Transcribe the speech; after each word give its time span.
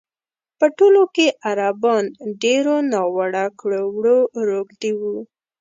په 0.59 0.65
ټول 0.77 0.95
کې 1.15 1.27
عربان 1.49 2.03
ډېرو 2.43 2.75
ناوړه 2.91 3.45
کړو 3.59 3.81
وړو 3.95 4.19
روږ 4.47 4.67
دي 4.81 4.91
وو. 4.99 5.17